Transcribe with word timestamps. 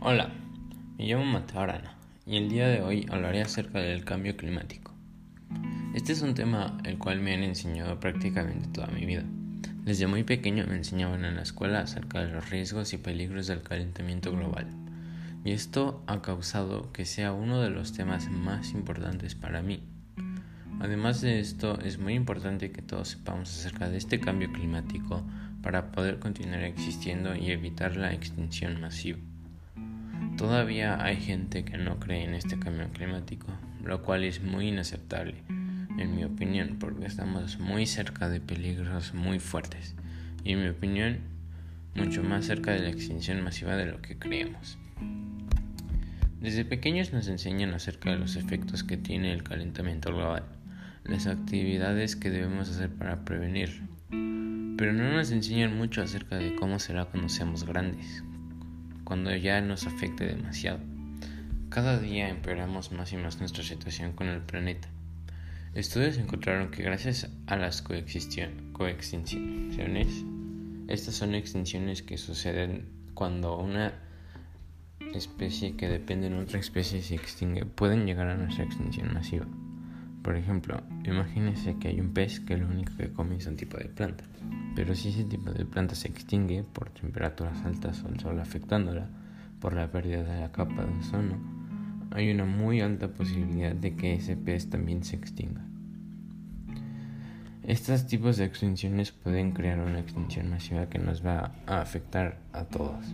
Hola, 0.00 0.30
me 0.96 1.06
llamo 1.06 1.24
Mateo 1.24 1.58
Arana 1.58 1.96
y 2.24 2.36
el 2.36 2.48
día 2.48 2.68
de 2.68 2.82
hoy 2.82 3.04
hablaré 3.10 3.42
acerca 3.42 3.80
del 3.80 4.04
cambio 4.04 4.36
climático. 4.36 4.94
Este 5.92 6.12
es 6.12 6.22
un 6.22 6.34
tema 6.34 6.78
el 6.84 6.98
cual 6.98 7.18
me 7.18 7.34
han 7.34 7.42
enseñado 7.42 7.98
prácticamente 7.98 8.68
toda 8.68 8.86
mi 8.86 9.04
vida. 9.06 9.24
Desde 9.82 10.06
muy 10.06 10.22
pequeño 10.22 10.64
me 10.68 10.76
enseñaban 10.76 11.24
en 11.24 11.34
la 11.34 11.42
escuela 11.42 11.80
acerca 11.80 12.20
de 12.20 12.32
los 12.32 12.48
riesgos 12.48 12.92
y 12.92 12.98
peligros 12.98 13.48
del 13.48 13.64
calentamiento 13.64 14.30
global. 14.30 14.68
Y 15.44 15.50
esto 15.50 16.04
ha 16.06 16.22
causado 16.22 16.92
que 16.92 17.04
sea 17.04 17.32
uno 17.32 17.60
de 17.60 17.70
los 17.70 17.92
temas 17.92 18.30
más 18.30 18.74
importantes 18.74 19.34
para 19.34 19.62
mí. 19.62 19.82
Además 20.78 21.22
de 21.22 21.40
esto, 21.40 21.80
es 21.80 21.98
muy 21.98 22.14
importante 22.14 22.70
que 22.70 22.82
todos 22.82 23.08
sepamos 23.08 23.50
acerca 23.50 23.88
de 23.88 23.98
este 23.98 24.20
cambio 24.20 24.52
climático 24.52 25.24
para 25.60 25.90
poder 25.90 26.20
continuar 26.20 26.62
existiendo 26.62 27.34
y 27.34 27.50
evitar 27.50 27.96
la 27.96 28.12
extinción 28.12 28.80
masiva. 28.80 29.18
Todavía 30.36 31.02
hay 31.02 31.16
gente 31.16 31.64
que 31.64 31.78
no 31.78 31.98
cree 31.98 32.24
en 32.24 32.34
este 32.34 32.58
cambio 32.58 32.88
climático, 32.92 33.48
lo 33.82 34.02
cual 34.02 34.24
es 34.24 34.42
muy 34.42 34.68
inaceptable, 34.68 35.34
en 35.98 36.14
mi 36.14 36.24
opinión, 36.24 36.76
porque 36.78 37.06
estamos 37.06 37.58
muy 37.58 37.86
cerca 37.86 38.28
de 38.28 38.40
peligros 38.40 39.14
muy 39.14 39.40
fuertes 39.40 39.94
y, 40.44 40.52
en 40.52 40.62
mi 40.62 40.68
opinión, 40.68 41.18
mucho 41.94 42.22
más 42.22 42.44
cerca 42.44 42.70
de 42.70 42.80
la 42.80 42.90
extinción 42.90 43.42
masiva 43.42 43.74
de 43.76 43.86
lo 43.86 44.00
que 44.00 44.16
creemos. 44.16 44.78
Desde 46.40 46.64
pequeños 46.64 47.12
nos 47.12 47.26
enseñan 47.26 47.74
acerca 47.74 48.12
de 48.12 48.18
los 48.18 48.36
efectos 48.36 48.84
que 48.84 48.96
tiene 48.96 49.32
el 49.32 49.42
calentamiento 49.42 50.14
global, 50.14 50.44
las 51.04 51.26
actividades 51.26 52.14
que 52.14 52.30
debemos 52.30 52.70
hacer 52.70 52.90
para 52.90 53.24
prevenirlo, 53.24 53.88
pero 54.78 54.92
no 54.92 55.12
nos 55.12 55.32
enseñan 55.32 55.76
mucho 55.76 56.00
acerca 56.00 56.36
de 56.36 56.54
cómo 56.54 56.78
será 56.78 57.06
cuando 57.06 57.28
seamos 57.28 57.64
grandes, 57.64 58.22
cuando 59.08 59.34
ya 59.34 59.60
nos 59.62 59.86
afecte 59.86 60.26
demasiado. 60.26 60.80
Cada 61.70 61.98
día 61.98 62.28
empeoramos 62.28 62.92
más 62.92 63.10
y 63.14 63.16
más 63.16 63.40
nuestra 63.40 63.64
situación 63.64 64.12
con 64.12 64.28
el 64.28 64.42
planeta. 64.42 64.86
Estudios 65.72 66.18
encontraron 66.18 66.70
que 66.70 66.82
gracias 66.82 67.30
a 67.46 67.56
las 67.56 67.80
coextinciones, 67.80 70.24
estas 70.88 71.14
son 71.14 71.34
extinciones 71.34 72.02
que 72.02 72.18
suceden 72.18 72.90
cuando 73.14 73.56
una 73.56 73.94
especie 75.14 75.74
que 75.74 75.88
depende 75.88 76.28
de 76.28 76.38
otra 76.38 76.60
especie 76.60 77.00
se 77.00 77.14
extingue, 77.14 77.64
pueden 77.64 78.04
llegar 78.04 78.28
a 78.28 78.36
nuestra 78.36 78.64
extinción 78.64 79.14
masiva. 79.14 79.46
Por 80.22 80.36
ejemplo, 80.36 80.82
imagínese 81.04 81.76
que 81.78 81.88
hay 81.88 82.00
un 82.00 82.12
pez 82.12 82.40
que 82.40 82.56
lo 82.56 82.66
único 82.66 82.96
que 82.96 83.12
come 83.12 83.36
es 83.36 83.46
un 83.46 83.56
tipo 83.56 83.76
de 83.76 83.86
planta. 83.86 84.24
Pero 84.74 84.94
si 84.94 85.08
ese 85.08 85.24
tipo 85.24 85.52
de 85.52 85.64
planta 85.64 85.94
se 85.94 86.08
extingue 86.08 86.64
por 86.64 86.90
temperaturas 86.90 87.64
altas 87.64 88.02
o 88.04 88.08
el 88.08 88.20
sol 88.20 88.40
afectándola, 88.40 89.08
por 89.60 89.74
la 89.74 89.90
pérdida 89.90 90.22
de 90.22 90.40
la 90.40 90.52
capa 90.52 90.84
de 90.84 90.98
ozono, 90.98 91.36
hay 92.10 92.30
una 92.30 92.44
muy 92.44 92.80
alta 92.80 93.08
posibilidad 93.08 93.74
de 93.74 93.96
que 93.96 94.14
ese 94.14 94.36
pez 94.36 94.70
también 94.70 95.04
se 95.04 95.16
extinga. 95.16 95.64
Estos 97.64 98.06
tipos 98.06 98.38
de 98.38 98.44
extinciones 98.44 99.12
pueden 99.12 99.52
crear 99.52 99.78
una 99.80 100.00
extinción 100.00 100.48
masiva 100.48 100.88
que 100.88 100.98
nos 100.98 101.24
va 101.24 101.52
a 101.66 101.80
afectar 101.80 102.38
a 102.52 102.64
todos. 102.64 103.04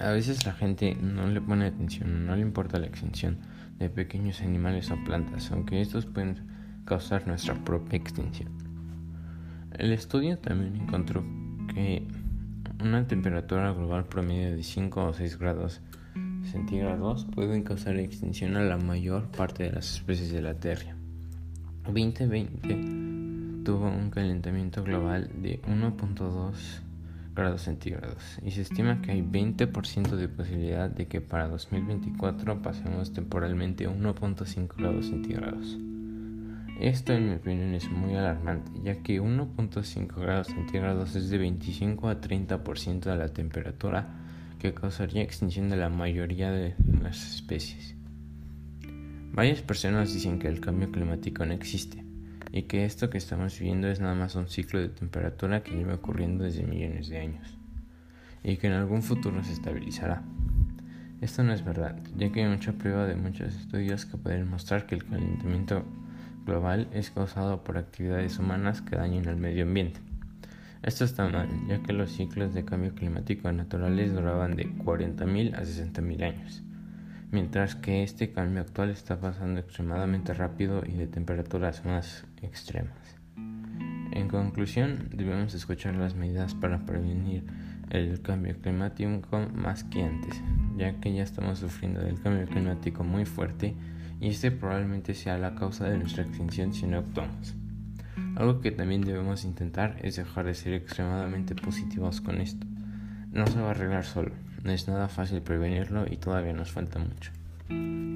A 0.00 0.10
veces 0.12 0.46
la 0.46 0.52
gente 0.52 0.94
no 0.94 1.26
le 1.26 1.40
pone 1.40 1.66
atención, 1.66 2.24
no 2.24 2.36
le 2.36 2.42
importa 2.42 2.78
la 2.78 2.86
extinción 2.86 3.38
de 3.78 3.90
pequeños 3.90 4.40
animales 4.42 4.92
o 4.92 5.04
plantas, 5.04 5.50
aunque 5.50 5.80
estos 5.80 6.06
pueden 6.06 6.36
causar 6.84 7.26
nuestra 7.26 7.54
propia 7.64 7.96
extinción. 7.96 8.48
El 9.76 9.92
estudio 9.92 10.38
también 10.38 10.76
encontró 10.76 11.24
que 11.74 12.06
una 12.80 13.08
temperatura 13.08 13.72
global 13.72 14.04
promedio 14.04 14.54
de 14.54 14.62
5 14.62 15.04
o 15.04 15.12
6 15.12 15.36
grados 15.38 15.80
centígrados 16.44 17.26
pueden 17.34 17.64
causar 17.64 17.96
extinción 17.96 18.56
a 18.56 18.62
la 18.62 18.76
mayor 18.78 19.28
parte 19.32 19.64
de 19.64 19.72
las 19.72 19.96
especies 19.96 20.30
de 20.32 20.42
la 20.42 20.54
Tierra. 20.54 20.94
2020 21.84 23.64
tuvo 23.64 23.88
un 23.88 24.10
calentamiento 24.10 24.84
global 24.84 25.28
de 25.42 25.60
1.2 25.62 26.87
grados 27.38 27.62
centígrados 27.62 28.38
y 28.44 28.50
se 28.50 28.62
estima 28.62 29.00
que 29.00 29.12
hay 29.12 29.22
20% 29.22 30.16
de 30.16 30.28
posibilidad 30.28 30.90
de 30.90 31.06
que 31.06 31.20
para 31.20 31.48
2024 31.48 32.60
pasemos 32.60 33.12
temporalmente 33.12 33.88
1.5 33.88 34.76
grados 34.76 35.06
centígrados. 35.06 35.78
Esto 36.80 37.12
en 37.12 37.28
mi 37.28 37.34
opinión 37.36 37.74
es 37.74 37.90
muy 37.90 38.14
alarmante, 38.14 38.70
ya 38.82 39.02
que 39.02 39.20
1.5 39.20 40.20
grados 40.20 40.48
centígrados 40.48 41.16
es 41.16 41.30
de 41.30 41.38
25 41.38 42.08
a 42.08 42.20
30% 42.20 43.00
de 43.00 43.16
la 43.16 43.28
temperatura 43.28 44.08
que 44.58 44.74
causaría 44.74 45.22
extinción 45.22 45.68
de 45.68 45.76
la 45.76 45.88
mayoría 45.88 46.50
de 46.50 46.74
las 47.02 47.34
especies. 47.34 47.94
Varias 49.32 49.62
personas 49.62 50.12
dicen 50.12 50.38
que 50.38 50.48
el 50.48 50.60
cambio 50.60 50.90
climático 50.90 51.46
no 51.46 51.52
existe 51.52 52.07
y 52.52 52.62
que 52.62 52.84
esto 52.84 53.10
que 53.10 53.18
estamos 53.18 53.58
viviendo 53.58 53.88
es 53.88 54.00
nada 54.00 54.14
más 54.14 54.34
un 54.34 54.48
ciclo 54.48 54.80
de 54.80 54.88
temperatura 54.88 55.62
que 55.62 55.76
lleva 55.76 55.94
ocurriendo 55.94 56.44
desde 56.44 56.64
millones 56.64 57.08
de 57.08 57.18
años 57.18 57.58
y 58.42 58.56
que 58.56 58.68
en 58.68 58.74
algún 58.74 59.02
futuro 59.02 59.42
se 59.44 59.52
estabilizará. 59.52 60.22
Esto 61.20 61.42
no 61.42 61.52
es 61.52 61.64
verdad, 61.64 61.98
ya 62.16 62.30
que 62.30 62.44
hay 62.44 62.48
mucha 62.48 62.72
prueba 62.72 63.06
de 63.06 63.16
muchos 63.16 63.54
estudios 63.54 64.06
que 64.06 64.16
pueden 64.16 64.48
mostrar 64.48 64.86
que 64.86 64.94
el 64.94 65.04
calentamiento 65.04 65.84
global 66.46 66.88
es 66.92 67.10
causado 67.10 67.64
por 67.64 67.76
actividades 67.76 68.38
humanas 68.38 68.82
que 68.82 68.96
dañan 68.96 69.26
al 69.28 69.36
medio 69.36 69.64
ambiente. 69.64 70.00
Esto 70.82 71.04
está 71.04 71.28
mal, 71.28 71.48
ya 71.68 71.82
que 71.82 71.92
los 71.92 72.12
ciclos 72.12 72.54
de 72.54 72.64
cambio 72.64 72.94
climático 72.94 73.50
naturales 73.50 74.14
duraban 74.14 74.54
de 74.54 74.68
40.000 74.68 75.54
a 75.54 75.62
60.000 75.62 76.22
años, 76.22 76.62
mientras 77.30 77.74
que 77.74 78.02
este 78.02 78.32
cambio 78.32 78.62
actual 78.62 78.90
está 78.90 79.20
pasando 79.20 79.60
extremadamente 79.60 80.32
rápido 80.34 80.82
y 80.86 80.92
de 80.92 81.06
temperaturas 81.06 81.84
más 81.84 82.24
extremas. 82.42 83.16
En 84.12 84.28
conclusión, 84.28 85.10
debemos 85.12 85.54
escuchar 85.54 85.94
las 85.94 86.14
medidas 86.14 86.54
para 86.54 86.84
prevenir 86.86 87.44
el 87.90 88.20
cambio 88.22 88.56
climático 88.60 89.40
más 89.54 89.84
que 89.84 90.02
antes, 90.02 90.42
ya 90.76 90.98
que 91.00 91.12
ya 91.12 91.22
estamos 91.22 91.58
sufriendo 91.58 92.00
del 92.00 92.20
cambio 92.20 92.46
climático 92.46 93.04
muy 93.04 93.24
fuerte 93.24 93.76
y 94.20 94.28
este 94.28 94.50
probablemente 94.50 95.14
sea 95.14 95.38
la 95.38 95.54
causa 95.54 95.88
de 95.88 95.98
nuestra 95.98 96.24
extinción 96.24 96.72
si 96.72 96.86
no 96.86 96.98
actuamos. 96.98 97.54
Algo 98.36 98.60
que 98.60 98.70
también 98.70 99.02
debemos 99.02 99.44
intentar 99.44 99.96
es 100.02 100.16
dejar 100.16 100.46
de 100.46 100.54
ser 100.54 100.74
extremadamente 100.74 101.54
positivos 101.54 102.20
con 102.20 102.40
esto. 102.40 102.66
No 103.30 103.46
se 103.46 103.60
va 103.60 103.68
a 103.68 103.70
arreglar 103.70 104.04
solo, 104.04 104.32
no 104.62 104.72
es 104.72 104.88
nada 104.88 105.08
fácil 105.08 105.42
prevenirlo 105.42 106.06
y 106.10 106.16
todavía 106.16 106.52
nos 106.52 106.70
falta 106.70 106.98
mucho. 106.98 107.32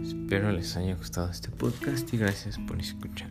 Espero 0.02 0.50
les 0.52 0.76
haya 0.76 0.94
gustado 0.94 1.30
este 1.30 1.50
podcast 1.50 2.12
y 2.12 2.18
gracias 2.18 2.58
por 2.58 2.80
escuchar. 2.80 3.28